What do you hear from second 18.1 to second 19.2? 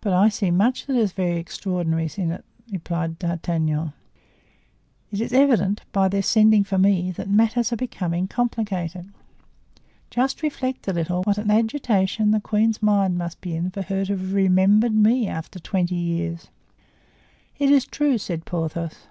said Porthos.